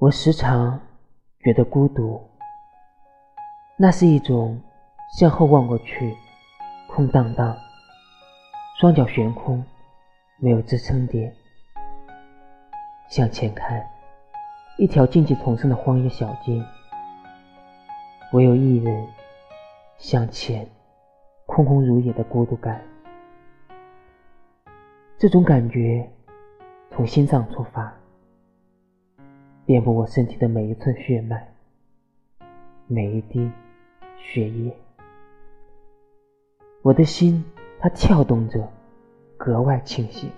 [0.00, 0.80] 我时常
[1.40, 2.26] 觉得孤独，
[3.76, 4.58] 那是一种
[5.18, 6.16] 向后望过去，
[6.88, 7.54] 空荡荡，
[8.80, 9.62] 双脚悬空，
[10.38, 11.30] 没有支撑点；
[13.10, 13.86] 向前看，
[14.78, 16.64] 一条荆棘丛生的荒野小径，
[18.32, 19.06] 唯有一人
[19.98, 20.66] 向前，
[21.44, 22.80] 空空如也的孤独感。
[25.18, 26.10] 这种感觉
[26.90, 27.94] 从心脏出发，
[29.70, 31.46] 遍布我身体的每一寸血脉，
[32.88, 33.48] 每一滴
[34.18, 34.76] 血液。
[36.82, 37.44] 我的心
[37.78, 38.68] 它跳动着，
[39.36, 40.32] 格外清晰。